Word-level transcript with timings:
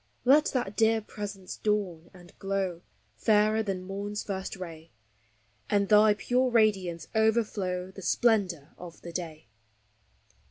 Let 0.25 0.45
that 0.45 0.75
dear 0.75 0.99
Presence 0.99 1.57
dawn 1.57 2.09
and 2.11 2.33
glow, 2.39 2.81
fairer 3.17 3.61
than 3.61 3.83
morn's 3.83 4.23
first 4.23 4.55
ray, 4.55 4.89
And 5.69 5.89
thy 5.89 6.15
pure 6.15 6.49
radiance 6.49 7.07
overflow 7.13 7.91
the 7.91 8.01
splendor 8.01 8.71
of 8.79 9.03
the 9.03 9.13
day. 9.13 9.45